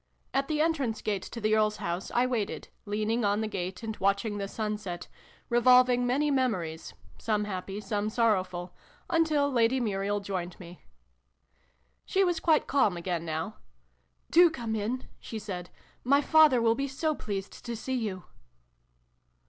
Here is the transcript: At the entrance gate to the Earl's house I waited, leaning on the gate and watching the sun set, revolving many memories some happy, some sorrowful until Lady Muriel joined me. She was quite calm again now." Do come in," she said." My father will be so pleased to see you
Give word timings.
At 0.33 0.47
the 0.47 0.61
entrance 0.61 0.99
gate 0.99 1.21
to 1.21 1.39
the 1.39 1.55
Earl's 1.55 1.77
house 1.77 2.09
I 2.15 2.25
waited, 2.25 2.69
leaning 2.85 3.23
on 3.23 3.39
the 3.41 3.47
gate 3.47 3.83
and 3.83 3.95
watching 3.97 4.39
the 4.39 4.47
sun 4.47 4.79
set, 4.79 5.07
revolving 5.47 6.07
many 6.07 6.31
memories 6.31 6.95
some 7.19 7.43
happy, 7.43 7.79
some 7.79 8.09
sorrowful 8.09 8.73
until 9.11 9.51
Lady 9.51 9.79
Muriel 9.79 10.19
joined 10.19 10.59
me. 10.59 10.83
She 12.03 12.23
was 12.23 12.39
quite 12.39 12.65
calm 12.65 12.97
again 12.97 13.25
now." 13.25 13.57
Do 14.31 14.49
come 14.49 14.73
in," 14.75 15.07
she 15.19 15.37
said." 15.37 15.69
My 16.13 16.19
father 16.19 16.63
will 16.63 16.73
be 16.73 16.87
so 16.87 17.13
pleased 17.13 17.63
to 17.63 17.75
see 17.75 17.93
you 17.93 18.23